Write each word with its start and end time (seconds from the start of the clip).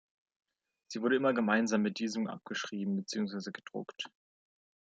Sie 0.87 0.99
wurde 1.03 1.15
immer 1.17 1.31
gemeinsam 1.35 1.83
mit 1.83 1.99
diesem 1.99 2.25
abgeschrieben, 2.25 2.95
beziehungsweise 2.95 3.51
gedruckt. 3.51 4.09